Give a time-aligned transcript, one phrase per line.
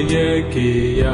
[0.00, 1.04] ಬಯಕೆಯ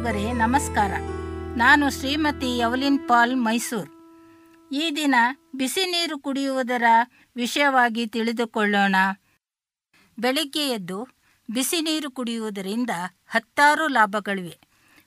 [0.04, 0.92] ಕೇಳುಗರೆ ನಮಸ್ಕಾರ.
[1.56, 3.90] ನಾನು ಶ್ರೀಮತಿ ಯವಲಿನ್ ಪಾಲ್ ಮೈಸೂರು.
[4.72, 5.14] ಈ ದಿನ
[5.56, 6.82] ಬಿಸಿ ನೀರು ಕುಡಿಯುವುದರ
[7.36, 8.96] ವಿಷಯವಾಗಿ ತಿಳಿದುಕೊಳ್ಳೋಣ.
[10.18, 11.08] ಬೆಳಿಗ್ಗೆ ಎದ್ದು
[11.50, 12.90] ಬಿಸಿ ನೀರು ಕುಡಿಯುವುದರಿಂದ
[13.26, 14.58] ಹತ್ತಾರು ಲಾಭಗಳಿವೆ.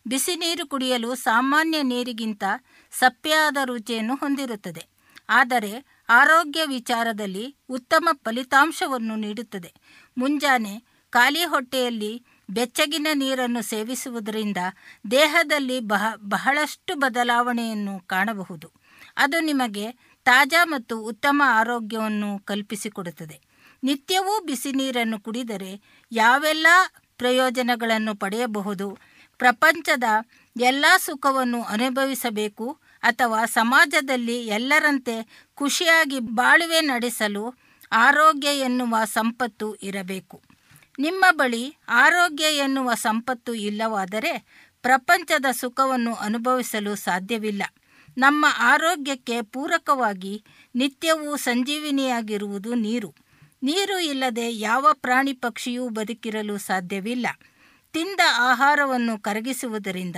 [0.07, 2.43] ಬಿಸಿ ನೀರು ಕುಡಿಯಲು ಸಾಮಾನ್ಯ ನೀರಿಗಿಂತ
[2.91, 4.85] ಸಪ್ಪೆಯಾದ ರುಚಿಯನ್ನು ಹೊಂದಿರುತ್ತದೆ.
[5.29, 9.73] ಆದರೆ ಆರೋಗ್ಯ ವಿಚಾರದಲ್ಲಿ ಉತ್ತಮ ಫಲಿತಾಂಶವನ್ನು ನೀಡುತ್ತದೆ.
[10.17, 10.75] ಮುಂಜಾನೆ
[11.09, 14.57] ಖಾಲಿ ಹೊಟ್ಟೆಯಲ್ಲಿ ಬೆಚ್ಚಗಿನ ನೀರನ್ನು ಸೇವಿಸುವುದರಿಂದ
[15.11, 18.71] ದೇಹದಲ್ಲಿ ಬಹ, ಬಹಳಷ್ಟು ಬದಲಾವಣೆಯನ್ನು ಕಾಣಬಹುದು.
[19.17, 19.91] ಅದು ನಿಮಗೆ
[20.23, 23.41] ತಾಜಾ ಮತ್ತು ಉತ್ತಮ ಆರೋಗ್ಯವನ್ನು ಕಲ್ಪಿಸಿಕೊಡುತ್ತದೆ.
[23.83, 26.67] ನಿತ್ಯವೂ ಬಿಸಿ ನೀರನ್ನು ಕುಡಿದರೆ ಯಾವೆಲ್ಲ
[27.17, 28.97] ಪ್ರಯೋಜನಗಳನ್ನು ಪಡೆಯಬಹುದು?
[29.37, 30.03] ಪ್ರಪಂಚದ
[30.57, 37.55] ಎಲ್ಲ ಸುಖವನ್ನು ಅನುಭವಿಸಬೇಕು ಅಥವಾ ಸಮಾಜದಲ್ಲಿ ಎಲ್ಲರಂತೆ ಖುಷಿಯಾಗಿ ಬಾಳುವೆ ನಡೆಸಲು
[37.91, 40.46] ಆರೋಗ್ಯ ಎನ್ನುವ ಸಂಪತ್ತು ಇರಬೇಕು.
[40.99, 44.45] ನಿಮ್ಮ ಬಳಿ ಆರೋಗ್ಯ ಎನ್ನುವ ಸಂಪತ್ತು ಇಲ್ಲವಾದರೆ
[44.81, 47.63] ಪ್ರಪಂಚದ ಸುಖವನ್ನು ಅನುಭವಿಸಲು ಸಾಧ್ಯವಿಲ್ಲ.
[48.17, 50.43] ನಮ್ಮ ಆರೋಗ್ಯಕ್ಕೆ ಪೂರಕವಾಗಿ
[50.75, 53.15] ನಿತ್ಯವೂ ಸಂಜೀವಿನಿಯಾಗಿರುವುದು ನೀರು.
[53.63, 57.27] ನೀರು ಇಲ್ಲದೆ ಯಾವ ಪ್ರಾಣಿ ಪಕ್ಷಿಯೂ ಬದುಕಿರಲು ಸಾಧ್ಯವಿಲ್ಲ.
[57.93, 60.15] ತಿಂದ ಆಹಾರವನ್ನು ಕರಗಿಸುವುದರಿಂದ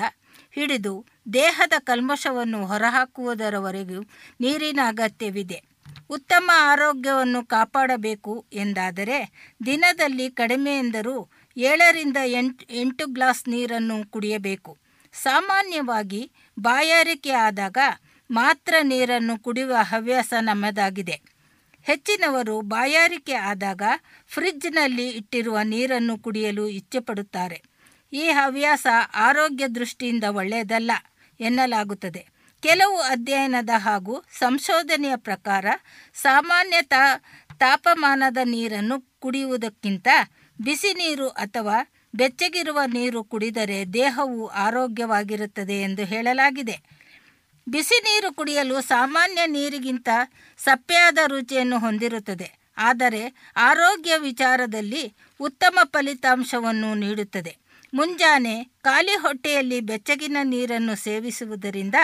[0.52, 4.02] ಹಿಡಿದು ದೇಹದ ಕಲ್ಮಶವನ್ನು ಹೊರಹಾಕುವುದರವರೆಗೂ
[4.40, 5.69] ನೀರಿನ ಅಗತ್ಯವಿದೆ.
[6.10, 9.32] ಉತ್ತಮ ಆರೋಗ್ಯವನ್ನು ಕಾಪಾಡಬೇಕು ಎಂದಾದರೆ
[9.66, 14.78] ದಿನದಲ್ಲಿ ಕಡಿಮೆ ಎಂದರೂ ಏಳರಿಂದ ಎಂಟು ಎಂಟು ಗ್ಲಾಸ್ ನೀರನ್ನು ಕುಡಿಯಬೇಕು.
[15.14, 17.78] ಸಾಮಾನ್ಯವಾಗಿ ಬಾಯಾರಿಕೆ ಆದಾಗ
[18.32, 21.22] ಮಾತ್ರ ನೀರನ್ನು ಕುಡಿಯುವ ಹವ್ಯಾಸ ನಮ್ಮದಾಗಿದೆ.
[21.84, 23.82] ಹೆಚ್ಚಿನವರು ಬಾಯಾರಿಕೆ ಆದಾಗ
[24.28, 27.64] ಫ್ರಿಜ್ನಲ್ಲಿ ಇಟ್ಟಿರುವ ನೀರನ್ನು ಕುಡಿಯಲು ಇಚ್ಛೆಪಡುತ್ತಾರೆ.
[28.14, 30.92] ಈ ಹವ್ಯಾಸ ಆರೋಗ್ಯ ದೃಷ್ಟಿಯಿಂದ ಒಳ್ಳೆಯದಲ್ಲ
[31.40, 32.39] ಎನ್ನಲಾಗುತ್ತದೆ.
[32.64, 35.66] ಕೆಲವು ಅಧ್ಯಯನದ ಹಾಗೂ ಸಂಶೋಧನೆಯ ಪ್ರಕಾರ
[36.16, 36.78] ಸಾಮಾನ್ಯ
[37.62, 40.08] ತಾಪಮಾನದ ನೀರನ್ನು ಕುಡಿಯುವುದಕ್ಕಿಂತ
[40.60, 41.78] ಬಿಸಿ ನೀರು ಅಥವಾ
[42.16, 46.78] ಬೆಚ್ಚಗಿರುವ ನೀರು ಕುಡಿದರೆ ದೇಹವು ಆರೋಗ್ಯವಾಗಿರುತ್ತದೆ ಎಂದು ಹೇಳಲಾಗಿದೆ.
[47.68, 50.10] ಬಿಸಿ ನೀರು ಕುಡಿಯಲು ಸಾಮಾನ್ಯ ನೀರಿಗಿಂತ
[50.60, 52.48] ಸಪ್ಪೆಯಾದ ರುಚಿಯನ್ನು ಹೊಂದಿರುತ್ತದೆ,
[52.78, 53.24] ಆದರೆ
[53.70, 55.04] ಆರೋಗ್ಯ ವಿಚಾರದಲ್ಲಿ
[55.40, 57.54] ಉತ್ತಮ ಫಲಿತಾಂಶವನ್ನು ನೀಡುತ್ತದೆ.
[57.94, 61.96] ಮುಂಜಾನೆ ಖಾಲಿ ಹೊಟ್ಟೆಯಲ್ಲಿ ಬೆಚ್ಚಗಿನ ನೀರನ್ನು ಸೇವಿಸುವುದರಿಂದ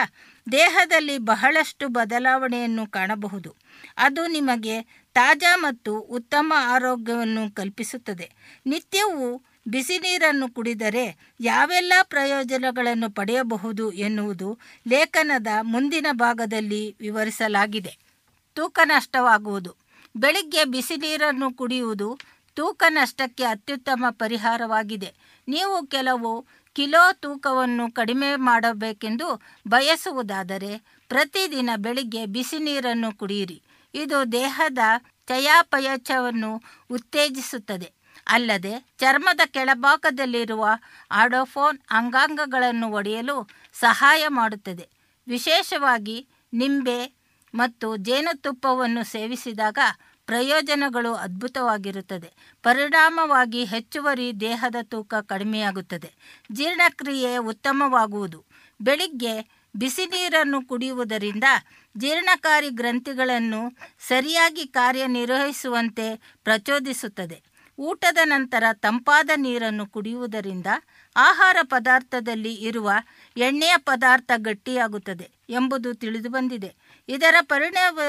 [0.52, 3.56] ದೇಹದಲ್ಲಿ ಬಹಳಷ್ಟು ಬದಲಾವಣೆಯನ್ನು ಕಾಣಬಹುದು.
[3.98, 4.82] ಅದು ನಿಮಗೆ
[5.14, 8.32] ತಾಜಾ ಮತ್ತು ಉತ್ತಮ ಆರೋಗ್ಯವನ್ನು ಕಲ್ಪಿಸುತ್ತದೆ.
[8.66, 17.98] ನಿತ್ಯವೂ ಬಿಸಿ ನೀರನ್ನು ಕುಡಿದರೆ ಯಾವೆಲ್ಲ ಪ್ರಯೋಜನಗಳನ್ನು ಪಡೆಯಬಹುದು ಎನ್ನುವುದು ಲೇಖನದ ಮುಂದಿನ ಭಾಗದಲ್ಲಿ ವಿವರಿಸಲಾಗಿದೆ.
[18.54, 19.76] ತೂಕ ನಷ್ಟವಾಗುವುದು.
[20.16, 22.20] ಬೆಳಿಗ್ಗೆ ಬಿಸಿ ನೀರನ್ನು ಕುಡಿಯುವುದು
[22.56, 25.25] ತೂಕ ನಷ್ಟಕ್ಕೆ ಅತ್ಯುತ್ತಮ ಪರಿಹಾರವಾಗಿದೆ.
[25.47, 26.31] ನೀವು ಕೆಲವು
[26.75, 29.27] ಕಿಲೋ ತೂಕವನ್ನು ಕಡಿಮೆ ಮಾಡಬೇಕೆಂದು
[29.68, 30.71] ಬಯಸುವುದಾದರೆ
[31.09, 33.62] ಪ್ರತಿದಿನ ಬೆಳಿಗ್ಗೆ ಬಿಸಿ ನೀರನ್ನು ಕುಡಿಯಿರಿ.
[33.94, 34.80] ಇದು ದೇಹದ
[35.28, 36.52] ಚಯಾಪಯಚವನ್ನು
[36.92, 37.92] ಉತ್ತೇಜಿಸುತ್ತದೆ.
[38.28, 40.66] ಅಲ್ಲದೆ ಚರ್ಮದ ಕೆಳಭಾಗದಲ್ಲಿರುವ
[41.11, 43.37] ಆಡೋಫೋನ್ ಅಂಗಾಂಗಗಳನ್ನು ಒಡೆಯಲು
[43.73, 44.85] ಸಹಾಯ ಮಾಡುತ್ತದೆ.
[45.28, 46.18] ವಿಶೇಷವಾಗಿ
[46.54, 46.99] ನಿಂಬೆ
[47.54, 49.80] ಮತ್ತು ಜೇನುತುಪ್ಪವನ್ನು ಸೇವಿಸಿದಾಗ
[50.26, 52.34] ಪ್ರಯೋಜನಗಳು ಅದ್ಭುತವಾಗಿರುತ್ತದೆ.
[52.64, 56.14] ಪರಿಣಾಮವಾಗಿ ಹೆಚ್ಚುವರಿ ದೇಹದ ತೂಕ ಕಡಿಮೆಯಾಗುತ್ತದೆ.
[56.52, 58.46] ಜೀರ್ಣಕ್ರಿಯೆ ಉತ್ತಮವಾಗುವುದು.
[58.82, 61.44] ಬೆಳಿಗ್ಗೆ ಬಿಸಿ ನೀರನ್ನು ಕುಡಿಯುವುದರಿಂದ
[61.98, 63.78] ಜೀರ್ಣಕಾರಿ ಗ್ರಂಥಿಗಳನ್ನು
[64.08, 67.44] ಸರಿಯಾಗಿ ಕಾರ್ಯನಿರ್ವಹಿಸುವಂತೆ ಪ್ರಚೋದಿಸುತ್ತದೆ.
[67.80, 70.68] ಊಟದ ನಂತರ ತಂಪಾದ ನೀರನ್ನು ಕುಡಿಯುವುದರಿಂದ
[71.16, 72.92] ಆಹಾರ ಪದಾರ್ಥದಲ್ಲಿ ಇರುವ
[73.38, 76.76] ಎಣ್ಣೆಯ ಪದಾರ್ಥ ಗಟ್ಟಿಯಾಗುತ್ತದೆ ಎಂಬುದು ತಿಳಿದುಬಂದಿದೆ.
[77.08, 78.00] ಇದರ ಪರಿಣಾಮ,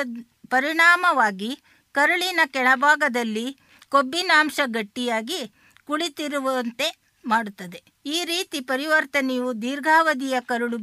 [0.51, 1.59] ಪರಿಣಾಮವಾಗಿ
[1.97, 3.57] ಕರುಳಿನ ಕೆಳಭಾಗದಲ್ಲಿ
[3.89, 5.53] ಕೊಬ್ಬಿನಾಂಶ ಗಟ್ಟಿಯಾಗಿ
[5.87, 7.83] ಕುಳಿತಿರುವಂತೆ ಮಾಡುತ್ತದೆ.
[8.07, 10.79] ಈ ರೀತಿ ಪರಿವರ್ತನೆಯು ದೀರ್ಘಾವಧಿಯ ಕರುಳು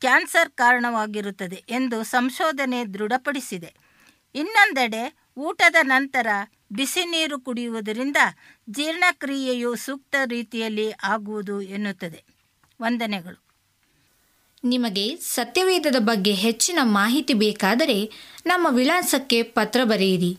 [0.00, 3.74] ಕ್ಯಾನ್ಸರ್ ಕಾರಣವಾಗಿರುತ್ತದೆ ಎಂದು ಸಂಶೋಧನೆ ದೃಢಪಡಿಸಿದೆ.
[4.34, 6.26] ಇನ್ನೊಂದೆಡೆ, ಊಟದ ನಂತರ
[6.72, 8.16] ಬಿಸಿ ನೀರು ಕುಡಿಯುವುದರಿಂದ
[8.70, 12.24] ಜೀರ್ಣಕ್ರಿಯೆಯು ಸೂಕ್ತ ರೀತಿಯಲ್ಲಿ ಆಗುವುದು ಎನ್ನುತ್ತದೆ.
[12.82, 13.50] ವಂದನೆಗಳು.
[14.64, 18.10] ನಿಮಗೆ ಸತ್ಯವೇದದ ಬಗ್ಗೆ ಹೆಚ್ಚಿನ ಮಾಹಿತಿ ಬೇಕಾದರೆ
[18.46, 20.38] ನಮ್ಮ ವಿಳಾಸಕ್ಕೆ ಪತ್ರ ಬರೆಯಿರಿ.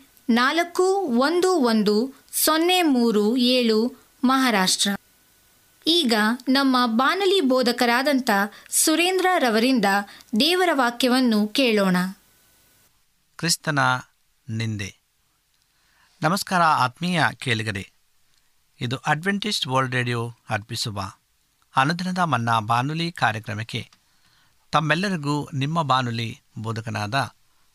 [0.31, 4.89] ನಾಲ್ಕು, ಒಂದು ಒಂದು, ಸೊನ್ನೆ, ಮೂರು, ಏಳು, ಮಹಾರಾಷ್ಟ್ರ.
[5.87, 6.13] ಈಗ
[6.47, 8.29] ನಮ್ಮ ಬಾನಲಿ ಬೋಧಕರಾದಂಥ
[8.69, 9.85] ಸುರೇಂದ್ರ ರವರಿಂದ
[10.39, 11.97] ದೇವರ ವಾಕ್ಯವನ್ನು ಕೇಳೋಣ.
[13.37, 13.79] ಕ್ರಿಸ್ತನ
[14.49, 14.95] ನಿಂದೆ.
[16.21, 17.91] ನಮಸ್ಕಾರ ಆತ್ಮೀಯ ಕೇಳಿಗರೆ.
[18.81, 21.11] ಇದು ಅಡ್ವೆಂಟಿಸ್ಟ್ ವರ್ಲ್ಡ್ ರೇಡಿಯೋ ಅರ್ಪಿಸುವ
[21.75, 23.89] ಅನುದಿನದ ಮನ್ನಾ ಬಾನುಲಿ ಕಾರ್ಯಕ್ರಮಕ್ಕೆ
[24.71, 27.31] ತಮ್ಮೆಲ್ಲರಿಗೂ ನಿಮ್ಮ ಬಾನುಲಿ ಬೋಧಕನಾದ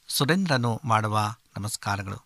[0.09, 2.26] ಸುರೇಂದ್ರನು ಮಾಡುವ ನಮಸ್ಕಾರಗಳು.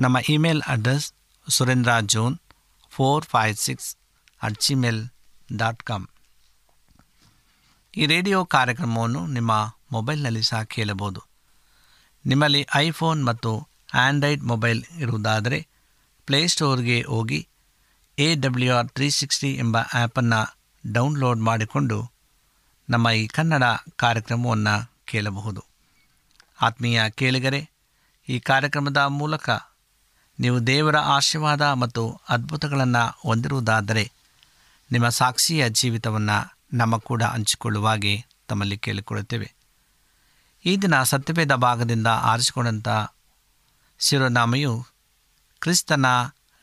[0.00, 1.12] ನಮ್ಮ email address
[1.48, 2.36] Surendra John
[2.90, 3.96] four five six
[4.42, 5.08] at Gmail
[5.56, 6.06] dot com.
[7.96, 9.52] ಈ ರೇಡಿಯೋ ಕಾರ್ಯಕ್ರಮವನ್ನು ನಿಮ್ಮ
[9.92, 11.20] ಮೊಬೈಲ್ನಲ್ಲಿ ಸಹ ಕೇಳಬಹುದು.
[12.26, 15.68] ನಿಮ್ಮಲ್ಲಿ ಐಫೋನ್ ಮತ್ತು ಆಂಡ್ರಾಯ್ಡ್ ಮೊಬೈಲ್ ಇರುವುದಾದರೆ
[16.26, 17.48] ಪ್ಲೇಸ್ಟೋರ್ಗೆ ಹೋಗಿ
[18.18, 20.40] A W R three sixty ಎಂಬ ಆ್ಯಪನ್ನು
[20.92, 22.12] ಡೌನ್ಲೋಡ್ ಮಾಡಿಕೊಂಡು
[22.88, 23.64] ನಮ್ಮ ಈ ಕನ್ನಡ
[23.96, 25.64] ಕಾರ್ಯಕ್ರಮವನ್ನು ಕೇಳಬಹುದು.
[26.60, 27.70] ಆತ್ಮೀಯ ಕೇಳಿಗರೆ,
[28.28, 29.50] ಈ ಕಾರ್ಯಕ್ರಮದ ಮೂಲಕ
[30.40, 34.12] ನೀವು ದೇವರ ಆಶೀರ್ವಾದ ಮತ್ತು ಅದ್ಭುತಗಳನ್ನು ಹೊಂದಿರುವುದಾದರೆ
[34.92, 39.54] ನಿಮ್ಮ ಸಾಕ್ಷಿಯ ಜೀವಿತವನ್ನು ನಮ್ಮ ಕೂಡ ಹಂಚಿಕೊಳ್ಳುವಾಗೆ ತಮ್ಮಲ್ಲಿ ಕೇಳಿಕೊಳ್ಳುತ್ತೇವೆ.
[40.64, 42.88] ಈ ದಿನ ಸತ್ಯವೇದ ಭಾಗದಿಂದ ಆರಿಸಿಕೊಂಡಂಥ
[43.98, 44.86] ಶಿರೋನಾಮೆಯು
[45.60, 46.06] ಕ್ರಿಸ್ತನ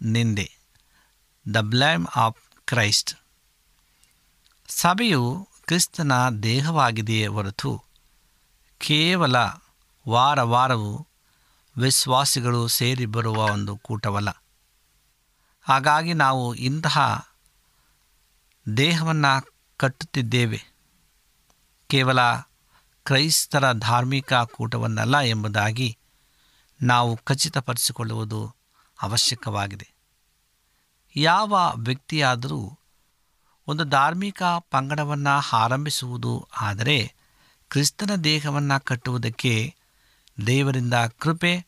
[0.01, 0.51] ನಿಂದೆ,
[1.53, 3.15] ದ ಬ್ಲೈಮ್ ಆಫ್ ಕ್ರೈಸ್ಟ್.
[4.67, 7.83] ಸಭೆಯು ಕ್ರಿಸ್ತನ ದೇಹವಾಗಿದೆಯೇ ಹೊರತು
[8.77, 9.35] ಕೇವಲ
[10.09, 11.07] ವಾರ ವಾರವು
[11.77, 14.43] ವಿಶ್ವಾಸಿಗಳು ಸೇರಿ ಬರುವ ಒಂದು ಕೂಟವಲ್ಲ.
[15.61, 17.29] ಹಾಗಾಗಿ ನಾವು ಇಂತಹ
[18.77, 20.63] ದೇಹವನ್ನು ಕಟ್ಟುತ್ತಿದ್ದೇವೆ.
[21.87, 22.19] ಕೇವಲ
[23.03, 25.97] ಕ್ರೈಸ್ತರ ಧಾರ್ಮಿಕ ಕೂಟವನ್ನಲ್ಲ ಎಂಬುದಾಗಿ
[26.81, 28.55] ನಾವು ಖಚಿತಪಡಿಸಿಕೊಳ್ಳುವುದು
[29.01, 29.93] ಅವಶ್ಯಕವಾಗಿದೆ.
[31.15, 32.79] ಯಾವ ವ್ಯಕ್ತಿಯಾದರೂ
[33.67, 37.13] ಒಂದು ಧಾರ್ಮಿಕ ಪಂಗಡವನ್ನು ಆರಂಭಿಸುವುದು ಆದರೆ
[37.69, 39.75] ಕ್ರಿಸ್ತನ ದೇಹವನ್ನು ಕಟ್ಟುವುದಕ್ಕೆ
[40.47, 41.66] ದೇವರಿಂದ ಕೃಪೆ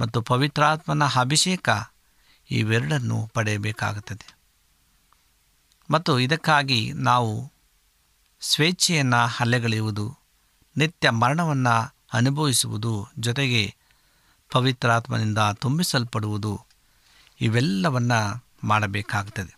[0.00, 1.68] ಮತ್ತು ಪವಿತ್ರಾತ್ಮನ ಅಭಿಷೇಕ
[2.50, 4.34] ಇವೆರಡನ್ನು ಪಡೆಯಬೇಕಾಗುತ್ತದೆ.
[5.90, 7.52] ಮತ್ತು ಇದಕ್ಕಾಗಿ ನಾವು
[8.40, 10.18] ಸ್ವೇಚ್ಛೆಯನ್ನು ಹಲ್ಲೆಗಳೆಯುವುದು
[10.76, 13.74] ನಿತ್ಯ ಮರಣವನ್ನು ಅನುಭವಿಸುವುದು ಜೊತೆಗೆ
[14.50, 16.64] ಪವಿತ್ರಾತ್ಮನಿಂದ ತುಂಬಿಸಲ್ಪಡುವುದು
[17.40, 19.56] ಇವೆಲ್ಲವನ್ನು ಮಾಡಬೇಕಾಗುತ್ತದೆ.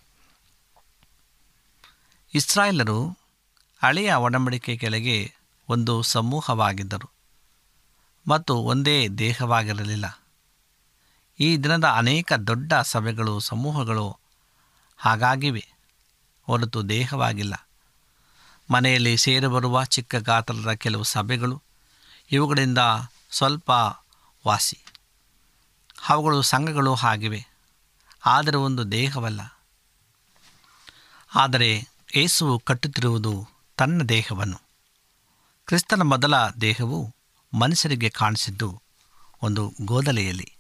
[2.35, 3.19] ಇಸ್ರಾಯೇಲರು
[3.83, 5.35] ಹಳೆಯ ಒಡಂಬಡಿಕೆ ಕೆಳಗೆ
[5.69, 7.11] ಒಂದು ಸಮೂಹವಾಗಿದ್ದರು
[8.29, 10.22] ಮತ್ತು ಒಂದೇ ದೇಹವಾಗಿರಲಿಲ್ಲ.
[11.41, 14.19] ಈ ದಿನದ ಅನೇಕ ದೊಡ್ಡ ಸಭೆಗಳು, ಸಮೂಹಗಳು
[14.97, 15.69] ಹಾಗಾಗಿವೆ.
[16.43, 17.69] ಹೊರತು ದೇಹವಾಗಿಲ್ಲ.
[18.71, 21.63] ಮನೆಯಲ್ಲಿ ಸೇರಿಬರುವ ಚಿಕ್ಕ ಗಾತ್ರದ ಕೆಲವು ಸಭೆಗಳು
[22.33, 22.79] ಇವುಗಳಿಂದ
[23.31, 23.71] ಸ್ವಲ್ಪ
[24.47, 24.79] ವಾಸಿ.
[26.09, 27.47] ಅವುಗಳು ಸಂಘಗಳು ಆಗಿವೆ.
[28.27, 29.41] ಆದರೆ ಒಂದು ದೇಹವಲ್ಲ.
[31.35, 34.61] ಆದರೆ ಏಸುವು ಕಟ್ಟುತ್ತಿರುವುದು ತನ್ನ ದೇಹವನ್ನು.
[35.67, 37.15] ಕ್ರಿಸ್ತನ ಮೊದಲ ದೇಹವು
[37.59, 38.83] ಮನುಷ್ಯರಿಗೆ ಕಾಣಿಸಿದ್ದು
[39.43, 40.52] ಒಂದು ಗೋದಲೆಯಲ್ಲಿ.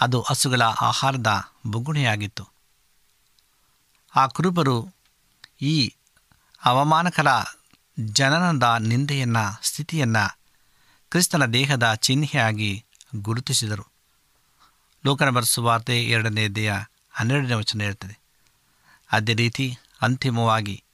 [0.00, 2.48] ಅದು ಹಸುಗಳ ಆಹಾರದ ಬುಗುಣೆಯಾಗಿತ್ತು.
[4.16, 4.94] ಆ ಕುರುಬರು
[5.62, 5.94] ಈ
[6.64, 7.26] ಅವಮಾನಕರ
[8.00, 10.38] ಜನನದ ನಿಂದೆಯನ್ನು, ಸ್ಥಿತಿಯನ್ನು
[11.10, 12.84] ಕ್ರಿಸ್ತನ ದೇಹದ ಚಿಹ್ನೆಯಾಗಿ
[13.16, 13.86] ಗುರುತಿಸಿದರು.
[15.06, 16.72] ಲೋಕನ ಬರೆಸುವಾರ್ತೆ ಎರಡನೇ ದೇಹ
[17.10, 18.20] ಹನ್ನೆರಡನೇ ವಚನ ಇರ್ತದೆ
[19.12, 20.84] ಅದೇ ರೀತಿ ಅಂತಿಮವಾಗಿ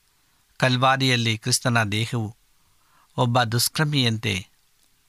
[0.56, 2.36] ಕಲ್ವಾರಿಯಲ್ಲಿ ಕ್ರಿಸ್ತನ ದೇಹವು
[3.16, 4.48] ಒಬ್ಬ ದುಷ್ಕರ್ಮಿಯಂತೆ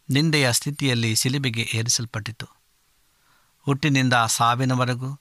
[0.10, 2.57] ನಿಂದೆಯ ಸ್ಥಿತಿಯಲ್ಲಿ ಸಿಲುಬೆಗೆ ಏರಿಸಲ್ಪಟ್ಟಿತು.
[3.68, 5.16] ಹುಟ್ಟಿನಿಂದ ಸಾವಿನವರೆಗೂ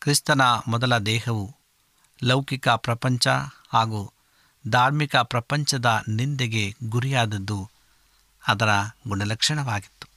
[0.00, 1.56] ಕ್ರಿಸ್ತನ ಮೊದಲ ದೇಹವು
[2.24, 3.28] ಲೌಕಿಕ ಪ್ರಪಂಚ
[3.72, 4.12] ಹಾಗೂ
[4.68, 7.70] ಧಾರ್ಮಿಕ ಪ್ರಪಂಚದ ನಿಂದೆಗೆ ಗುರಿಯಾದದ್ದು
[8.48, 8.68] ಅದರ
[9.08, 10.08] ಗುಣಲಕ್ಷಣವಾಗಿತ್ತು.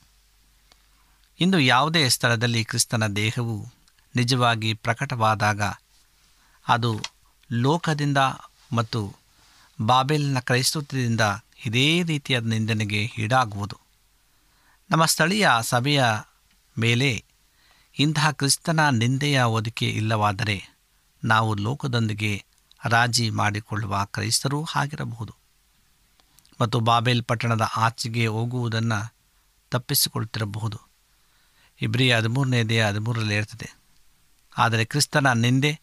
[1.40, 3.68] ಇಂದು ಯಾವುದೇ ಸ್ಥಳದಲ್ಲಿ ಕ್ರಿಸ್ತನ ದೇಹವು
[4.16, 5.62] ನಿಜವಾಗಿ ಪ್ರಕಟವಾದಾಗ
[6.68, 7.02] ಅದು
[7.52, 8.18] ಲೋಕದಿಂದ
[8.74, 9.16] ಮತ್ತು
[9.82, 11.22] ಬಾಬೆಲ್ನ ಕ್ರೈಸ್ತತ್ವದಿಂದ
[11.66, 13.78] ಇದೇ ರೀತಿಯ ನಿಂದನೆಗೆ ಈಡಾಗುವುದು.
[14.90, 16.04] ನಮ್ಮ ಸ್ಥಳೀಯ ಸಭೆಯ
[16.80, 17.29] ಮೇಲೆ
[18.00, 20.76] ಇಂತಹ ಕ್ರಿಸ್ತನ ನಿಂದೆಯ ಒದಕೆ ಇಲ್ಲವಾದರೆ
[21.24, 22.46] ನಾವು ಲೋಕದೊಂದಿಗೆ
[22.86, 25.36] ರಾಜಿ ಮಾಡಿಕೊಳ್ಳುವ ಕ್ರೈಸ್ತರೂ ಆಗಿರಬಹುದು.
[26.62, 29.14] ಮತ್ತು ಬಾಬೆಲ್ ಪಟ್ಟಣದ ಆಚೆಗೆ ಹೋಗುವುದನ್ನು
[29.72, 30.80] ತಪ್ಪಿಸಿಕೊಳ್ತಿರಬಹುದು.
[31.82, 33.70] ಇಬ್ರಿಯ ಹದಿಮೂರನೇ ದೇಹ ಹದಿಮೂರರಲ್ಲಿ ಇರ್ತದೆ
[34.58, 35.82] ಆದರೆ ಕ್ರಿಸ್ತನ ನಿಂದೆ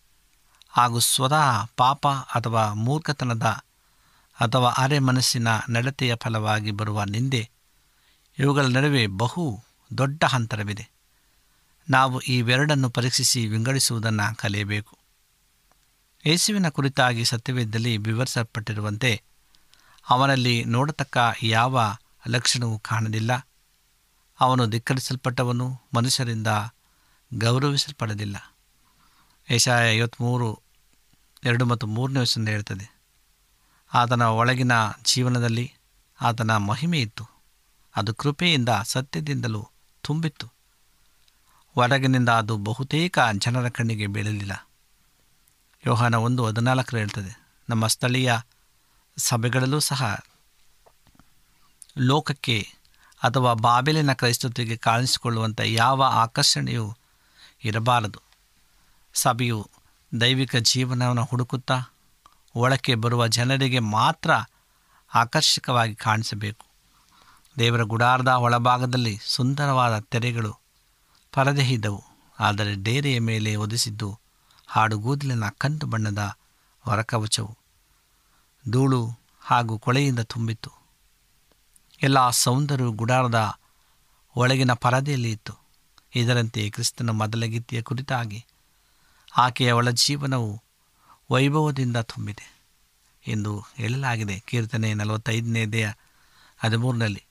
[0.68, 3.42] ಹಾಗೂ ಸ್ವತಃ ಪಾಪ ಅಥವಾ ಮೂರ್ಖತನದ
[4.40, 7.50] ಅಥವಾ ಅರೆ ಮನಸ್ಸಿನ ನಡತೆಯ ಫಲವಾಗಿ ಬರುವ ನಿಂದೆ
[8.38, 9.64] ಇವುಗಳ ನಡುವೆ ಬಹು
[9.98, 10.95] ದೊಡ್ಡ ಅಂತರವಿದೆ.
[11.90, 14.98] ನಾವು ಇವೆರಡನ್ನು ಪರೀಕ್ಷಿಸಿ ವಿಂಗಡಿಸುವುದನ್ನು ಕಲಿಯಬೇಕು.
[16.26, 19.22] ಯೇಸುವಿನ ಕುರಿತಾಗಿ ಸತ್ಯವೇದದಲ್ಲಿ ವಿವರಿಸಲ್ಪಟ್ಟಿರುವಂತೆ,
[20.08, 21.80] ಅವನಲ್ಲಿ ನೋಡತಕ್ಕ ಯಾವ
[22.28, 23.48] ಲಕ್ಷಣವೂ ಕಾಣಲಿಲ್ಲ.
[24.40, 26.46] ಅವನು ಧಿಕ್ಕರಿಸಲ್ಪಟ್ಟವನು, ಮನುಷ್ಯರಿಂದ
[27.34, 28.54] ಗೌರವಿಸಲ್ಪಡಲಿಲ್ಲ.
[29.50, 30.60] ಏಷಾಯ ಐವತ್ತ್ಮೂರು
[31.44, 32.86] ಎರಡು ಮತ್ತು ಮೂರನೇ ವಚನ ಹೇಳ್ತದೆ,
[33.94, 34.72] ಆತನ ಒಳಗಿನ
[35.04, 35.72] ಜೀವನದಲ್ಲಿ
[36.22, 37.24] ಆತನ ಮಹಿಮೆ ಇತ್ತು
[37.96, 39.68] ಅದು ಕೃಪೆಯಿಂದ ಸತ್ಯದಿಂದಲೂ
[40.04, 40.55] ತುಂಬಿತ್ತು.
[41.76, 44.68] ಹೊರಗಿನಿಂದ ಅದು ಬಹುತೇಕ ಜನರ ಕಣ್ಣಿಗೆ ಬೀಳಲಿಲ್ಲ.
[45.86, 47.32] ಯೋಹಾನ ಒಂದು ಹದಿನಾಲ್ಕರ ಹೇಳ್ತದೆ,
[47.68, 48.32] ನಮ್ಮ ಸ್ಥಳೀಯ
[49.16, 50.18] ಸಭೆಗಳಲ್ಲೂ ಸಹ
[51.98, 52.58] ಲೋಕಕ್ಕೆ
[53.22, 56.96] ಅಥವಾ ಬಾಬೆಲಿನ ಕ್ರೈಸ್ತತೆಗೆ ಕಾಣಿಸಿಕೊಳ್ಳುವಂಥ ಯಾವ ಆಕರ್ಷಣೆಯೂ
[57.64, 58.20] ಇರಬಾರದು.
[59.14, 59.70] ಸಭೆಯು
[60.20, 61.92] ದೈವಿಕ ಜೀವನವನ್ನು ಹುಡುಕುತ್ತಾ,
[62.54, 64.30] ಒಳಕ್ಕೆ ಬರುವ ಜನರಿಗೆ ಮಾತ್ರ
[65.14, 66.66] ಆಕರ್ಷಕವಾಗಿ ಕಾಣಿಸಬೇಕು.
[67.58, 70.65] ದೇವರ ಗುಡಾರದ ಒಳಭಾಗದಲ್ಲಿ ಸುಂದರವಾದ ತೆರೆಗಳು
[71.36, 72.04] ಪರದೆ ಇದ್ದವು
[72.40, 74.18] ಆದರೆ ಡೇರೆಯ ಮೇಲೆ ಒದಿಸಿದ್ದು
[74.66, 76.36] ಹಾಡುಗೂದಲಿನ ಕಂದು ಬಣ್ಣದ
[76.88, 77.58] ವರಕವಚವು.
[78.70, 79.00] ಧೂಳು
[79.40, 80.70] ಹಾಗೂ ಕೊಳೆಯಿಂದ ತುಂಬಿತ್ತು.
[82.02, 83.58] ಎಲ್ಲ ಸೌಂದರ್ಯವು ಗುಡಾರದ
[84.36, 85.54] ಒಳಗಿನ ಪರದೆಯಲ್ಲಿ ಇತ್ತು.
[86.14, 88.44] ಇದರಂತೆ ಕ್ರಿಸ್ತನ ಮೊದಲ ಗೀತೆಯ ಕುರಿತಾಗಿ
[89.36, 90.62] ಆಕೆಯ ಒಳ ಜೀವನವು
[91.30, 92.64] ವೈಭವದಿಂದ ತುಂಬಿದೆ
[93.26, 94.38] ಎಂದು ಹೇಳಲಾಗಿದೆ.
[94.38, 95.92] ಕೀರ್ತನೆ ನಲವತ್ತೈದನೇದೆಯ
[96.58, 97.25] ಹದಿಮೂರನಲ್ಲಿ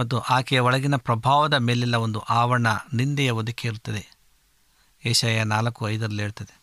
[0.00, 4.02] ಮತ್ತು ಆಕೆಯ ಒಳಗಿನ ಪ್ರಭಾವದ ಮೇಲೆಲ್ಲ ಒಂದು ಆವರಣ ನಿಂದೆಯ ಒದಕೆ ಇರುತ್ತದೆ.
[5.06, 6.54] ಏಷಯ ನಾಲ್ಕು ಐದರಲ್ಲಿ ಹೇಳ್ತದೆ,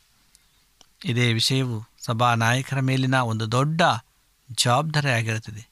[1.05, 3.81] ಇದೇ ವಿಷಯವು ಸಭಾ ನಾಯಕರ ಮೇಲಿನ ಒಂದು ದೊಡ್ಡ
[4.49, 5.63] ಜವಾಬ್ದಾರಿಯಾಗಿರುತ್ತದೆ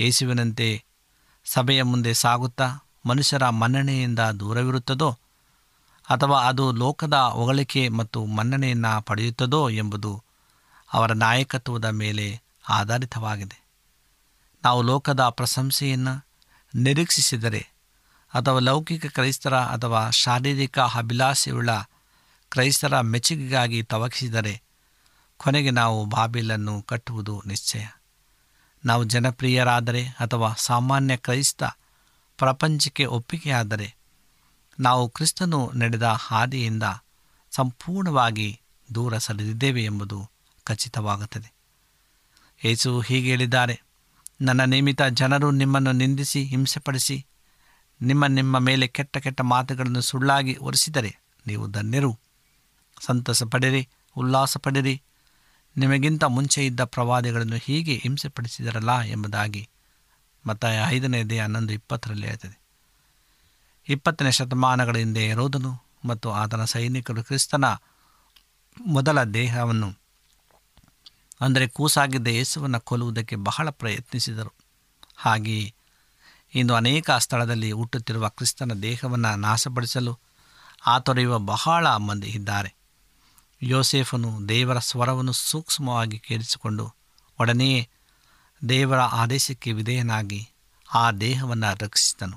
[0.00, 0.84] ಯೇಸುವಿನಂತೆ
[1.44, 2.66] ಸಭೆಯ ಮುಂದೆ ಸಾಗುತ್ತಾ
[3.06, 5.10] ಮನುಷ್ಯರ ಮನ್ನಣೆಯಿಂದ ದೂರವಿರುತ್ತದೋ
[6.08, 10.12] ಅಥವಾ ಅದು ಲೋಕದ ಹೊಗಳಿಕೆ ಮತ್ತು ಮನ್ನಣೆಯನ್ನು ಪಡೆಯುತ್ತದೋ ಎಂಬುದು
[10.92, 13.58] ಅವರ ನಾಯಕತ್ವದ ಮೇಲೆ ಆಧಾರಿತವಾಗಿದೆ.
[14.62, 16.27] ನಾವು ಲೋಕದ ಪ್ರಶಂಸೆಯನ್ನು
[16.74, 17.68] ನಿರೀಕ್ಷಿಸಿದರೆ
[18.34, 21.70] ಅಥವಾ ಲೌಕಿಕ ಕ್ರೈಸ್ತರ ಅಥವಾ ಶಾರೀರಿಕ ಅಭಿಲಾಷೆಯುಳ್ಳ
[22.48, 24.62] ಕ್ರೈಸ್ತರ ಮೆಚ್ಚುಗೆಗಾಗಿ ತವಕಿಸಿದರೆ
[25.36, 27.86] ಕೊನೆಗೆ ನಾವು ಬಾಬಿಲನ್ನು ಕಟ್ಟುವುದು ನಿಶ್ಚಯ.
[28.84, 31.62] ನಾವು ಜನಪ್ರಿಯರಾದರೆ ಅಥವಾ ಸಾಮಾನ್ಯ ಕ್ರೈಸ್ತ
[32.36, 33.96] ಪ್ರಪಂಚಕ್ಕೆ ಒಪ್ಪಿಗೆಯಾದರೆ
[34.80, 36.82] ನಾವು ಕ್ರಿಸ್ತನು ನಡೆದ ಹಾದಿಯಿಂದ
[37.50, 38.60] ಸಂಪೂರ್ಣವಾಗಿ
[38.94, 40.30] ದೂರ ಸರಿದಿದ್ದೇವೆ ಎಂಬುದು
[40.64, 41.52] ಖಚಿತವಾಗುತ್ತದೆ.
[42.64, 43.82] ಯೇಸು ಹೀಗೆ ಹೇಳಿದ್ದಾರೆ
[44.40, 47.26] ನನ್ನ ನಿಮಿತ್ತ ಜನರು ನಿಮ್ಮನ್ನು ನಿಂದಿಸಿ, ಹಿಂಸೆಪಡಿಸಿ,
[48.02, 52.18] ನಿಮ್ಮ ನಿಮ್ಮ ಮೇಲೆ ಕೆಟ್ಟ ಕೆಟ್ಟ ಮಾತುಗಳನ್ನು ಸುಳ್ಳಾಗಿ ಒರೆಸಿದರೆ ನೀವು ಧನ್ಯರು.
[53.00, 55.02] ಸಂತಸ ಪಡಿರಿ ಉಲ್ಲಾಸ ಪಡಿರಿ
[55.76, 59.68] ನಿಮಗಿಂತ ಮುಂಚೆ ಇದ್ದ ಪ್ರವಾದಿಗಳನ್ನು ಹೀಗೆ ಹಿಂಸೆಪಡಿಸಿದರಲ್ಲ ಎಂಬುದಾಗಿ
[60.46, 62.60] ಮತ್ತು ಐದನೇದೇ ಹನ್ನೊಂದು ಇಪ್ಪತ್ತರಲ್ಲಿ ಹೇಳ್ತದೆ.
[63.88, 67.64] ಇಪ್ಪತ್ತನೇ ಶತಮಾನಗಳ ಹಿಂದೆ ಇರೋದನು ಮತ್ತು ಆತನ ಸೈನಿಕರು ಕ್ರಿಸ್ತನ
[68.86, 70.07] ಮೊದಲ ದೇಹವನ್ನು
[71.40, 74.54] ಅಂದರೆ ಕೂಸಾಗಿದ್ದ ಯೇಸುವನ್ನು ಕೊಲ್ಲುವುದಕ್ಕೆ ಬಹಳ ಪ್ರಯತ್ನಿಸಿದರು.
[75.16, 75.74] ಹಾಗೆಯೇ
[76.54, 80.18] ಇಂದು ಅನೇಕ ಸ್ಥಳದಲ್ಲಿ ಹುಟ್ಟುತ್ತಿರುವ ಕ್ರಿಸ್ತನ ದೇಹವನ್ನು ನಾಶಪಡಿಸಲು
[80.86, 82.74] ಆತೊರೆಯುವ ಬಹಳ ಮಂದಿ ಇದ್ದಾರೆ.
[83.62, 86.94] ಯೋಸೇಫನು ದೇವರ ಸ್ವರವನ್ನು ಸೂಕ್ಷ್ಮವಾಗಿ ಕೇಳಿಸಿಕೊಂಡು
[87.40, 87.88] ಒಡನೆಯೇ
[88.68, 90.48] ದೇವರ ಆದೇಶಕ್ಕೆ ವಿಧೇಯನಾಗಿ
[90.94, 92.36] ಆ ದೇಹವನ್ನು ರಕ್ಷಿಸಿದನು.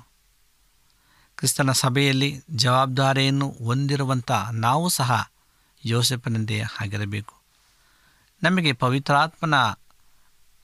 [1.36, 5.30] ಕ್ರಿಸ್ತನ ಸಭೆಯಲ್ಲಿ ಜವಾಬ್ದಾರಿಯನ್ನು ಹೊಂದಿರುವಂಥ ನಾವು ಸಹ
[5.84, 7.41] ಯೋಸೆಫನಂತೆಯೇ ಆಗಿರಬೇಕು.
[8.42, 9.54] ನಮಗೆ ಪವಿತ್ರಾತ್ಮನ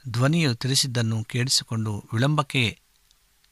[0.09, 2.81] ಧ್ವನಿಯು ತಿಳಿಸಿದ್ದನ್ನು ಕೇಳಿಸಿಕೊಂಡು ವಿಳಂಬಕ್ಕೆ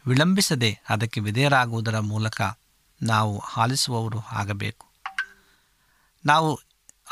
[0.06, 2.42] ವಿಳಂಬಿಸದೆ ಅದಕ್ಕೆ ವಿಧೇಯರಾಗುವುದರ ಮೂಲಕ
[3.02, 4.86] ನಾವು ಆಲಿಸುವವರು ಆಗಬೇಕು.
[6.26, 6.60] ನಾವು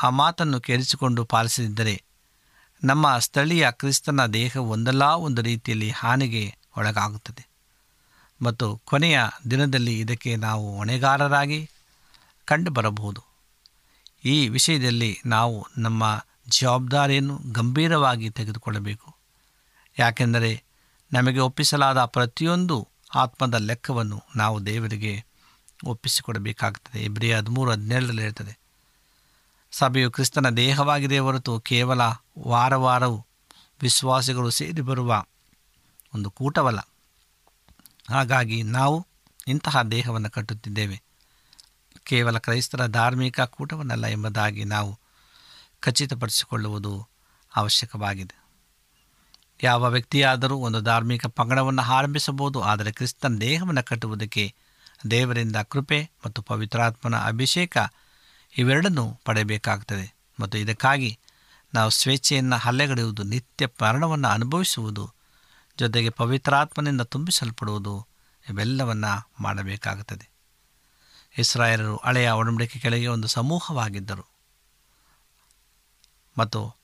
[0.03, 2.03] ಆ ಮಾತನ್ನು ಕೇಳಿಸಿಕೊಂಡು ಪಾಲಿಸದಿದ್ದರೆ
[2.83, 7.47] ನಮ್ಮ ಸ್ಥಳೀಯ ಕ್ರಿಸ್ತನ ದೇಹ ಒಂದಲ್ಲ ಒಂದು ರೀತಿಯಲ್ಲಿ ಹಾನಿಗೆ ಒಳಗಾಗುತ್ತದೆ.
[8.41, 9.19] ಮತ್ತು ಕೊನೆಯ
[9.51, 11.69] ದಿನದಲ್ಲಿ ಇದಕ್ಕೆ ನಾವು ಹೊಣೆಗಾರರಾಗಿ
[12.45, 13.23] ಕಂಡುಬರಬಹುದು.
[14.25, 19.15] ಈ ವಿಷಯದಲ್ಲಿ ನಾವು ನಮ್ಮ ಜವಾಬ್ದಾರಿಯನ್ನು ಗಂಭೀರವಾಗಿ ತೆಗೆದುಕೊಳ್ಳಬೇಕು.
[19.99, 20.63] ಯಾಕೆಂದರೆ
[21.13, 25.25] ನಮಗೆ ಒಪ್ಪಿಸಲಾದ ಪ್ರತಿಯೊಂದು ಆತ್ಮದ ಲೆಕ್ಕವನ್ನು ನಾವು ದೇವರಿಗೆ
[25.85, 27.03] ಒಪ್ಪಿಸಿಕೊಡಬೇಕಾಗುತ್ತದೆ.
[27.03, 28.59] ಇಬ್ರಿಯ ಹದಿಮೂರು ಹದಿನೇಳರಲ್ಲಿ ಇರ್ತದೆ
[29.71, 32.01] ಸಭೆಯು ಕ್ರಿಸ್ತನ ದೇಹವಾಗಿದೆ ಹೊರತು ಕೇವಲ
[32.47, 33.25] ವಾರ ವಾರವು
[33.81, 35.23] ವಿಶ್ವಾಸಿಗಳು ಸೇರಿ ಬರುವ
[36.15, 36.79] ಒಂದು ಕೂಟವಲ್ಲ.
[38.09, 39.07] ಹಾಗಾಗಿ ನಾವು
[39.47, 41.01] ಇಂತಹ ದೇಹವನ್ನು ಕಟ್ಟುತ್ತಿದ್ದೇವೆ.
[42.03, 44.99] ಕೇವಲ ಕ್ರೈಸ್ತರ ಧಾರ್ಮಿಕ ಕೂಟವನ್ನಲ್ಲ ಎಂಬುದಾಗಿ ನಾವು
[45.85, 47.07] ಖಚಿತಪಡಿಸಿಕೊಳ್ಳುವುದು
[47.55, 48.45] ಅವಶ್ಯಕವಾಗಿದೆ.
[49.63, 54.55] ಯಾವ ವ್ಯಕ್ತಿಯಾದರೂ ಒಂದು ಧಾರ್ಮಿಕ ಪಂಗಡವನ್ನು ಆರಂಭಿಸಬಹುದು, ಆದರೆ ಕ್ರಿಸ್ತನ ದೇಹವನ್ನು ಕಟ್ಟುವುದಕ್ಕೆ
[55.11, 57.77] ದೇವರಿಂದ ಕೃಪೆ ಮತ್ತು ಪವಿತ್ರಾತ್ಮನ ಅಭಿಷೇಕ
[58.57, 61.19] ಇವೆರಡನ್ನೂ ಪಡೆಯಬೇಕಾಗುತ್ತದೆ ಮತ್ತು ಇದಕ್ಕಾಗಿ
[61.73, 65.11] ನಾವು ಸ್ವೇಚ್ಛೆಯನ್ನು ಹಲ್ಲೆಗಡೆಯುವುದು, ನಿತ್ಯ ಮರಣವನ್ನು ಅನುಭವಿಸುವುದು,
[65.77, 68.07] ಜೊತೆಗೆ ಪವಿತ್ರಾತ್ಮನಿಂದ ತುಂಬಿಸಲ್ಪಡುವುದು
[68.49, 70.29] ಇವೆಲ್ಲವನ್ನು ಮಾಡಬೇಕಾಗುತ್ತದೆ.
[71.37, 74.34] ಇಸ್ರಾಯೇಲರು ಹಳೆಯ ಒಡಂಬಡಿಕೆ ಕೆಳಗೆ ಒಂದು ಸಮೂಹವಾಗಿದ್ದರು.
[76.37, 76.75] ಮತ್ತು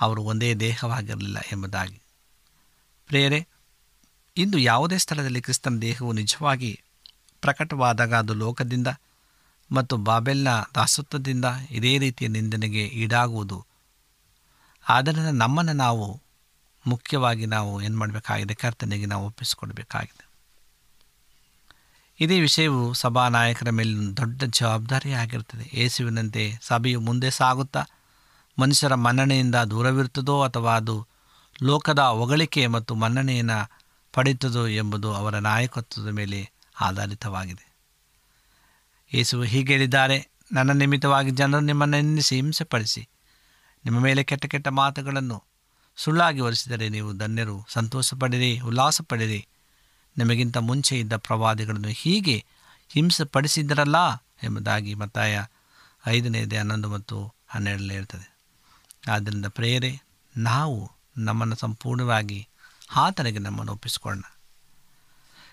[0.00, 2.02] ಅವರು ಒಂದೇ ದೇಹವಾಗಿರಲಿಲ್ಲ ಎಂಬುದಾಗಿ.
[3.06, 3.48] ಪ್ರೇರೆ
[4.36, 6.80] ಇಂದು ಯಾವುದೇ ಸ್ಥಳದಲ್ಲಿ ಕ್ರಿಸ್ತನ ದೇಹವು ನಿಜವಾಗಿ
[7.40, 8.86] ಪ್ರಕಟವಾದಾಗ ಅದು ಲೋಕದಿಂದ
[9.72, 13.66] ಮತ್ತು ಬಾಬೆಲ್ನ ದಾಸತ್ವದಿಂದ ಇದೇ ರೀತಿಯ ನಿಂದನೆಗೆ ಈಡಾಗುವುದು.
[14.88, 16.22] ಆದ್ದರಿಂದ ನಮ್ಮನ್ನು ನಾವು
[16.86, 18.54] ಮುಖ್ಯವಾಗಿ ನಾವು ಏನು ಮಾಡಬೇಕಾಗಿದೆ?
[18.54, 20.28] ಕರ್ತನೆಗೆ ನಾವು ಒಪ್ಪಿಸಿಕೊಡ್ಬೇಕಾಗಿದೆ.
[22.20, 25.70] ಇದೇ ವಿಷಯವು ಸಭಾ ನಾಯಕರ ಮೇಲಿನ ದೊಡ್ಡ ಜವಾಬ್ದಾರಿಯಾಗಿರುತ್ತದೆ.
[25.74, 27.86] ಯೇಸುವಿನಂತೆ ಸಭೆಯು ಮುಂದೆ ಸಾಗುತ್ತಾ
[28.58, 31.06] ಮನುಷ್ಯರ ಮನ್ನಣೆಯಿಂದ ದೂರವಿರುತ್ತದೋ ಅಥವಾ ಅದು
[31.62, 33.70] ಲೋಕದ ಹೊಗಳಿಕೆ ಮತ್ತು ಮನ್ನಣೆಯನ್ನು
[34.12, 37.74] ಪಡೆಯುತ್ತದೋ ಎಂಬುದು ಅವರ ನಾಯಕತ್ವದ ಮೇಲೆ ಆಧಾರಿತವಾಗಿದೆ.
[39.12, 43.08] ಯೇಸು ಹೀಗೆ ಹೇಳಿದ್ದಾರೆ, ನನ್ನ ನಿಮಿತ್ತವಾಗಿ ಜನರು ನಿಮ್ಮನ್ನು ನಿಂದಿಸಿ ಹಿಂಸೆಪಡಿಸಿ,
[43.84, 45.44] ನಿಮ್ಮ ಮೇಲೆ ಕೆಟ್ಟ ಕೆಟ್ಟ ಮಾತುಗಳನ್ನು
[45.96, 49.46] ಸುಳ್ಳಾಗಿ ಒರೆಸಿದರೆ ನೀವು ಧನ್ಯರು, ಸಂತೋಷಪಡಿರಿ ಉಲ್ಲಾಸ ಪಡಿರಿ
[50.18, 52.44] ನಿಮಗಿಂತ ಮುಂಚೆ ಇದ್ದ ಪ್ರವಾದಿಗಳನ್ನು ಹೀಗೆ
[52.88, 53.96] ಹಿಂಸೆಪಡಿಸಿದ್ದರಲ್ಲ?
[54.42, 55.42] ಎಂಬುದಾಗಿ ಮತ್ತಾಯ
[56.06, 58.33] ಐದನೇದೇ ಹನ್ನೊಂದು ಮತ್ತು ಹನ್ನೆರಡರಲ್ಲಿ ಹೇಳ್ತದೆ.
[59.10, 60.02] ಆದ್ದರಿಂದ ಪ್ರೇರೆ
[60.36, 62.48] ನಾವು ನಮ್ಮನ್ನು ಸಂಪೂರ್ಣವಾಗಿ
[62.96, 64.22] ಆತನಿಗೆ ನಮ್ಮನ್ನು ಒಪ್ಪಿಸಿಕೊಳ್ಳೋಣ.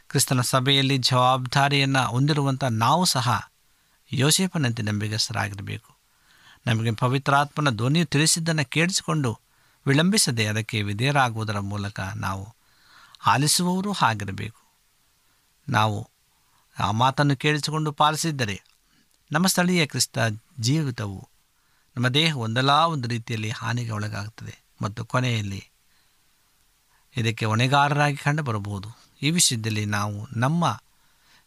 [0.10, 3.52] ಕ್ರಿಸ್ತನ ಸಭೆಯಲ್ಲಿ ಜವಾಬ್ದಾರಿಯನ್ನು ಹೊಂದಿರುವಂಥ ನಾವು ಸಹ
[4.14, 5.96] ಯೋಸೇಫನಂತೆ ನಂಬಿಗಸ್ತರಾಗಿರಬೇಕು.
[6.68, 9.40] ನಮಗೆ ಪವಿತ್ರಾತ್ಮನ ಧ್ವನಿಯು ತಿಳಿಸಿದ್ದನ್ನು ಕೇಳಿಸಿಕೊಂಡು
[9.88, 12.56] ವಿಳಂಬಿಸದೆ ಅದಕ್ಕೆ ವಿಧೇಯರಾಗುವುದರ ಮೂಲಕ ನಾವು
[13.28, 14.62] ಆಲಿಸುವವರು ಆಗಿರಬೇಕು.
[15.70, 16.10] ನಾವು
[16.80, 18.64] ಆ ಮಾತನ್ನು ಕೇಳಿಸಿಕೊಂಡು ಪಾಲಿಸಿದ್ದರೆ
[19.32, 20.18] ನಮ್ಮ ಸ್ಥಳೀಯ ಕ್ರಿಸ್ತ
[20.60, 21.31] ಜೀವಿತವು
[21.96, 25.70] ನಮ್ಮ ದೇಹ ಒಂದಲ್ಲ ಒಂದು ರೀತಿಯಲ್ಲಿ ಹಾನಿಗೆ ಒಳಗಾಗುತ್ತದೆ ಮತ್ತು ಕೊನೆಯಲ್ಲಿ
[27.18, 28.90] ಇದಕ್ಕೆ ಹೊಣೆಗಾರರಾಗಿ ಕಂಡುಬರಬಹುದು
[29.22, 30.82] ಈ ವಿಷಯದಲ್ಲಿ ನಾವು ನಮ್ಮ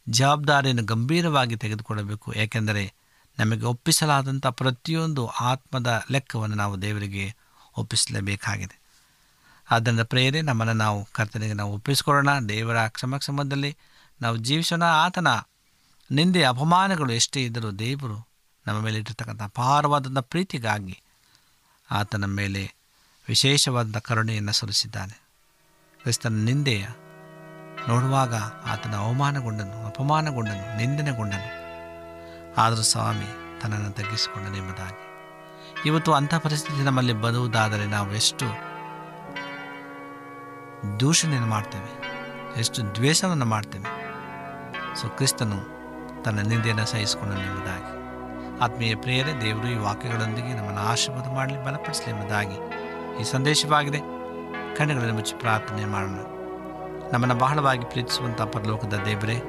[0.08, 2.32] ಜವಾಬ್ದಾರಿಯನ್ನು ಗಂಭೀರವಾಗಿ ತೆಗೆದುಕೊಳ್ಳಬೇಕು.
[2.32, 2.94] ಏಕೆಂದರೆ
[3.38, 7.34] ನಮಗೆ ಒಪ್ಪಿಸಲಾದಂಥ ಪ್ರತಿಯೊಂದು ಆತ್ಮದ ಲೆಕ್ಕವನ್ನು ನಾವು ದೇವರಿಗೆ
[7.76, 8.80] ಒಪ್ಪಿಸಲೇಬೇಕಾಗಿದೆ.
[9.70, 12.38] ಆದ್ದರಿಂದ ಪ್ರೇರೆ ನಮ್ಮನ್ನು ನಾವು ಕರ್ತನಿಗೆ ನಾವು ಒಪ್ಪಿಸಿಕೊಳ್ಳೋಣ.
[12.48, 13.76] ದೇವರ ಕ್ಷಮಕ್ಷಮದಲ್ಲಿ
[14.22, 14.82] ನಾವು ಜೀವಿಸೋಣ.
[14.82, 15.28] ಆತನ
[16.10, 18.33] ನಿಂದೆ ಅಪಮಾನಗಳು ಎಷ್ಟೇ ಇದ್ದರೂ ದೇವರು
[18.66, 21.02] ನಮ್ಮ ಮೇಲೆ ಇಟ್ಟಿರ್ತಕ್ಕಂಥ ಅಪಾರವಾದಂಥ ಪ್ರೀತಿಗಾಗಿ
[21.90, 22.74] ಆತನ ಮೇಲೆ
[23.28, 25.22] ವಿಶೇಷವಾದ ಕರುಣೆಯನ್ನು ಸುರಿಸಿದ್ದಾನೆ.
[26.00, 26.86] ಕ್ರಿಸ್ತನ ನಿಂದೆಯ
[27.88, 31.50] ನೋಡುವಾಗ ಆತನ ಅವಮಾನಗೊಂಡನು, ಅಪಮಾನಗೊಂಡನು, ನಿಂದನೆಗೊಂಡನು.
[32.62, 35.00] ಆದರೂ ಸ್ವಾಮಿ ತನ್ನನ್ನು ತಗ್ಗಿಸಿಕೊಂಡನು ಎಂಬುದಾಗಿ
[35.88, 38.46] ಇವತ್ತು ಅಂಥ ಪರಿಸ್ಥಿತಿ ನಮ್ಮಲ್ಲಿ ಬರುವುದಾದರೆ ನಾವು ಎಷ್ಟು
[41.00, 41.92] ದೂಷಣೆಯನ್ನು ಮಾಡ್ತೇವೆ,
[42.60, 43.90] ಎಷ್ಟು ದ್ವೇಷವನ್ನು ಮಾಡ್ತೇವೆ.
[44.96, 45.58] ಸೊ ಕ್ರಿಸ್ತನು
[46.22, 48.03] ತನ್ನ ನಿಂದೆಯನ್ನು ಸಹಿಸಿಕೊಂಡನು ಎಂಬುದಾಗಿ
[48.60, 52.56] ಆತ್ಮೀಯ ಪ್ರಿಯರೇ, ದೇವರು ಈ ವಾಕ್ಯಗಳೊಂದಿಗೆ ನಮ್ಮನ್ನು ಆಶೀರ್ವಾದ ಮಾಡಲಿ, ಬಲಪಡಿಸಲಿ ಎಂಬುದಾಗಿ
[53.20, 53.98] ಈ ಸಂದೇಶವಾಗಿದೆ.
[54.76, 56.18] ಕಣ್ಣುಗಳನ್ನು ಮುಚ್ಚಿ ಪ್ರಾರ್ಥನೆ ಮಾಡೋಣ.
[57.12, 59.42] ನಮ್ಮನ್ನು ಬಹಳವಾಗಿ ಪ್ರೀತಿಸುವಂಥ ಪರಲೋಕದ ದೇವರೇ,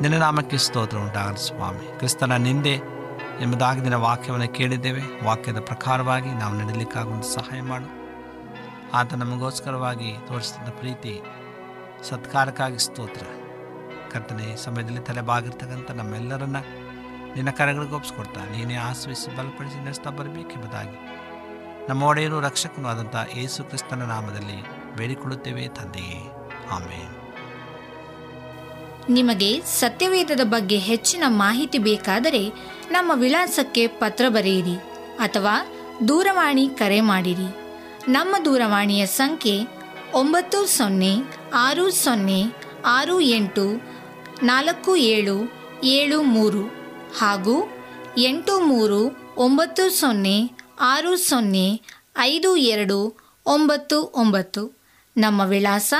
[0.00, 1.98] ನಿನ್ನ ನಾಮಕ್ಕೆ ಸ್ತೋತ್ರ ಉಂಟಾಗಲಿ ಸ್ವಾಮಿ.
[1.98, 2.80] ಕ್ರಿಸ್ತನ ನಿಂದೆ
[3.40, 5.24] ಎಂಬುದಾಗಿ ನಿನ್ನ ವಾಕ್ಯವನ್ನು ಕೇಳಿದ್ದೇವೆ.
[5.24, 8.06] ವಾಕ್ಯದ ಪ್ರಕಾರವಾಗಿ ನಾವು ನಡೀಲಿಕ್ಕಾಗುವಂಥ ಸಹಾಯ ಮಾಡು.
[8.94, 11.22] ಆತ ನಮಗೋಸ್ಕರವಾಗಿ ತೋರಿಸಿದ ಪ್ರೀತಿ,
[12.02, 13.26] ಸತ್ಕಾರಕ್ಕಾಗಿ ಸ್ತೋತ್ರ.
[14.12, 16.56] ಕರ್ತನೆ ಸಮಯದಲ್ಲಿ ತಲೆಬಾಗಿರ್ತಕ್ಕಂಥ ನಮ್ಮೆಲ್ಲರನ್ನ
[17.36, 21.16] ನಿನ್ನ ಕರೆಗಳಿಗೆ ಒಪ್ಪಿಸ್ಕೊಡ್ತಾ ನೀನೇ ಆಶ್ರಯಿಸಿ ಬಲಪಡಿಸಿ ನಡೆಸ್ತಾ ಬರಬೇಕೆಂಬುದಾಗಿ.
[21.88, 24.62] ನಮ್ಮ ಒಡೆಯರು ರಕ್ಷಕನೂ ಆದಂಥ ಯೇಸು ಕ್ರಿಸ್ತನ ನಾಮದಲ್ಲಿ
[24.96, 26.30] ಬೇಡಿಕೊಳ್ಳುತ್ತೇವೆ ತಂದೆಯೇ.
[26.70, 27.26] ಆಮೇಲೆ
[29.08, 32.48] ನಿಮಗೆ ಸತ್ಯವೇದದ ಬಗ್ಗೆ ಹೆಚ್ಚಿನ ಮಾಹಿತಿ ಬೇಕಾದರೆ
[32.90, 34.76] ನಮ್ಮ ವಿಳಾಸಕ್ಕೆ ಪತ್ರ ಬರೆಯಿರಿ
[35.18, 35.52] ಅಥವಾ
[36.08, 37.48] ದೂರವಾಣಿ ಕರೆ ಮಾಡಿರಿ.
[38.12, 39.68] ನಮ್ಮ ದೂರವಾಣಿಯ ಸಂಖ್ಯೆ
[40.14, 41.14] ಒಂಬತ್ತು ಸೊನ್ನೆ
[41.54, 42.42] ಆರು ಸೊನ್ನೆ
[42.86, 43.66] ಆರು ಎಂಟು
[44.42, 45.52] ನಾಲ್ಕು ಏಳು
[45.84, 46.85] ಏಳು ಮೂರು.
[47.16, 47.68] ಹಾಗೂ
[48.18, 50.50] ಎಂಟು ಮೂರು ಒಂಬತ್ತು ಸೊನ್ನೆ
[50.80, 51.80] ಆರು ಸೊನ್ನೆ
[52.18, 54.78] ಐದು ಎರಡು ಒಂಬತ್ತು ಒಂಬತ್ತು.
[55.16, 55.94] ನಮ್ಮ ವಿಳಾಸ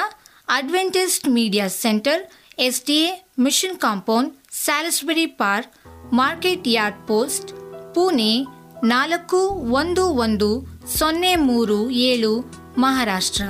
[0.48, 5.72] Adventist media centre S D A mission compound Salisbury park
[6.12, 7.48] market yard post
[7.94, 8.46] Pune
[8.84, 9.36] ನಾಲ್ಕು
[9.72, 10.66] ಒಂದು ಒಂದು
[10.98, 12.40] ಸೊನ್ನೆ ಮೂರು ಏಳು,
[12.78, 13.42] ಮಹಾರಾಷ್ಟ್ರ.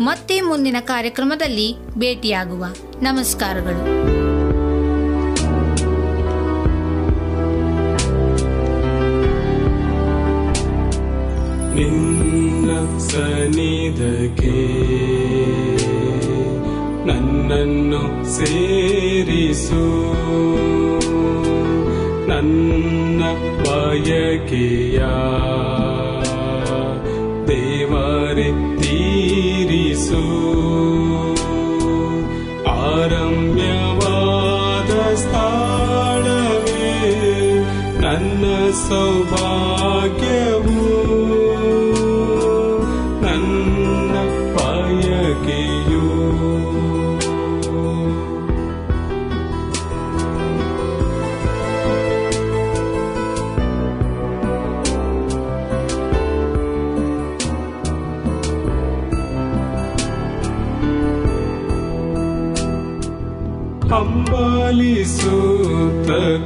[0.00, 2.64] ಮತ್ತೆ ಮುಂದಿನ ಕಾರ್ಯಕ್ರಮದಲ್ಲಿ ಭೇಟಿಯಾಗುವ.
[3.02, 4.13] ನಮಸ್ಕಾರಗಳು.
[11.74, 14.60] ನಿನ್ನ ಸನಿಧಕ್ಕೆ
[17.06, 19.84] ನನ್ನನ್ನು ಸೇರಿಸು.
[22.28, 23.22] ನನ್ನ
[23.60, 24.98] ಬಯಕೆಯ
[27.48, 30.53] ದೇವರೆ ತೀರಿಸು.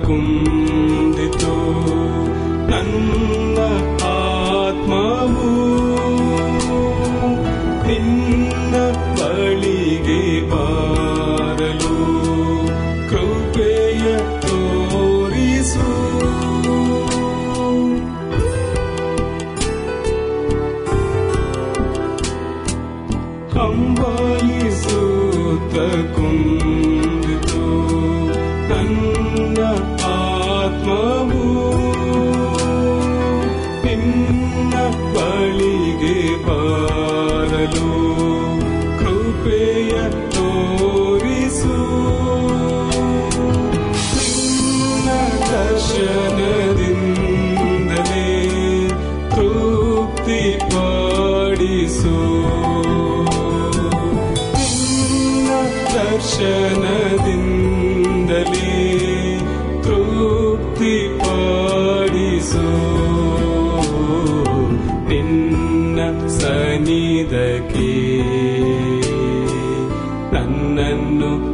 [0.09, 0.38] لكم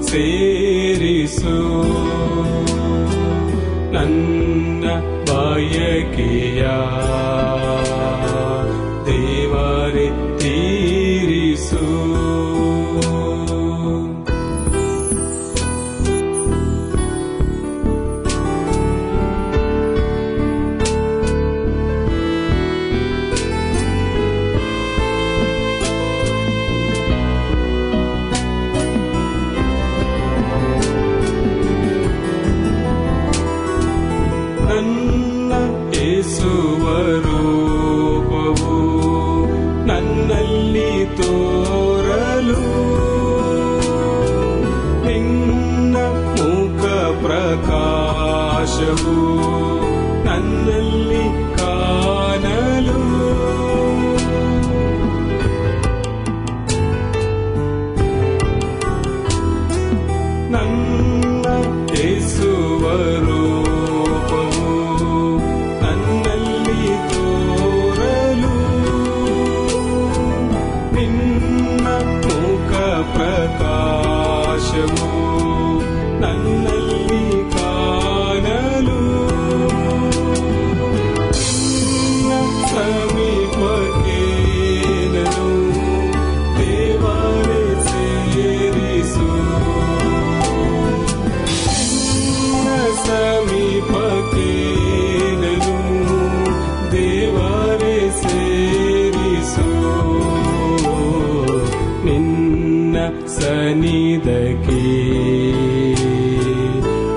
[0.02, 1.56] ಸೇರಿಸು.
[3.92, 4.84] ನನ್ನ
[5.28, 6.66] ಬಯಕೆಯ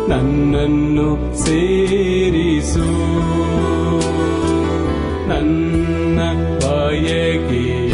[0.08, 2.88] ನನ್ನನ್ನು ಸೇರಿಸು.
[5.30, 6.20] ನನ್ನ
[6.60, 7.87] ಬಯಕೆ